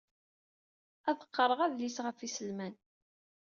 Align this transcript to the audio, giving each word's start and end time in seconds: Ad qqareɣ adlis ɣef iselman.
Ad 1.09 1.19
qqareɣ 1.27 1.59
adlis 1.65 1.97
ɣef 2.05 2.19
iselman. 2.27 2.73